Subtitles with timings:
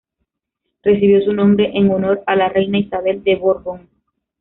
[0.81, 3.87] Recibió su nombre en honor a la reina Isabel de Borbón.